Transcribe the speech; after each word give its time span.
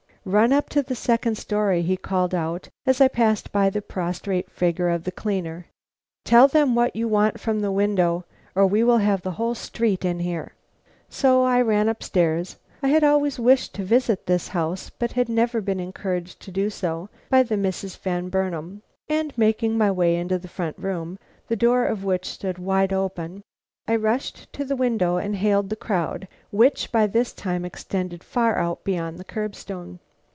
"Run 0.23 0.53
up 0.53 0.69
to 0.69 0.83
the 0.83 0.93
second 0.93 1.35
story," 1.39 1.81
he 1.81 1.97
called 1.97 2.35
out, 2.35 2.69
as 2.85 3.01
I 3.01 3.07
passed 3.07 3.51
by 3.51 3.71
the 3.71 3.81
prostrate 3.81 4.51
figure 4.51 4.87
of 4.89 5.03
the 5.03 5.11
cleaner. 5.11 5.65
"Tell 6.25 6.47
them 6.47 6.75
what 6.75 6.95
you 6.95 7.07
want 7.07 7.39
from 7.39 7.59
the 7.59 7.71
window, 7.71 8.23
or 8.53 8.67
we 8.67 8.83
will 8.83 8.99
have 8.99 9.23
the 9.23 9.31
whole 9.31 9.55
street 9.55 10.05
in 10.05 10.19
here." 10.19 10.53
So 11.09 11.41
I 11.41 11.59
ran 11.59 11.89
up 11.89 12.03
stairs, 12.03 12.57
I 12.83 12.89
had 12.89 13.03
always 13.03 13.39
wished 13.39 13.73
to 13.73 13.83
visit 13.83 14.27
this 14.27 14.49
house, 14.49 14.91
but 14.91 15.13
had 15.13 15.27
never 15.27 15.59
been 15.59 15.79
encouraged 15.79 16.39
to 16.41 16.51
do 16.51 16.69
so 16.69 17.09
by 17.31 17.41
the 17.41 17.57
Misses 17.57 17.95
Van 17.95 18.29
Burnam, 18.29 18.83
and 19.09 19.35
making 19.35 19.75
my 19.75 19.89
way 19.89 20.15
into 20.15 20.37
the 20.37 20.47
front 20.47 20.77
room, 20.77 21.17
the 21.47 21.55
door 21.55 21.83
of 21.85 22.03
which 22.03 22.29
stood 22.29 22.59
wide 22.59 22.93
open, 22.93 23.41
I 23.87 23.95
rushed 23.95 24.53
to 24.53 24.63
the 24.65 24.75
window 24.75 25.17
and 25.17 25.35
hailed 25.37 25.71
the 25.71 25.75
crowd, 25.75 26.27
which 26.51 26.91
by 26.91 27.07
this 27.07 27.33
time 27.33 27.65
extended 27.65 28.23
far 28.23 28.59
out 28.59 28.83
beyond 28.83 29.17
the 29.17 29.23
curb 29.25 29.55
stone. 29.55 29.97